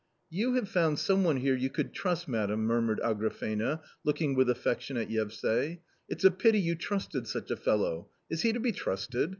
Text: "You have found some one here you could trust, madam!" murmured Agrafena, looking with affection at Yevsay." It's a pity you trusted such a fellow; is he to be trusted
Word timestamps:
"You 0.31 0.55
have 0.55 0.67
found 0.67 0.97
some 0.97 1.23
one 1.23 1.37
here 1.37 1.55
you 1.55 1.69
could 1.69 1.93
trust, 1.93 2.27
madam!" 2.27 2.65
murmured 2.65 2.99
Agrafena, 3.03 3.81
looking 4.03 4.33
with 4.33 4.49
affection 4.49 4.97
at 4.97 5.11
Yevsay." 5.11 5.81
It's 6.09 6.23
a 6.23 6.31
pity 6.31 6.59
you 6.59 6.73
trusted 6.73 7.27
such 7.27 7.51
a 7.51 7.55
fellow; 7.55 8.09
is 8.27 8.41
he 8.41 8.51
to 8.51 8.59
be 8.59 8.71
trusted 8.71 9.29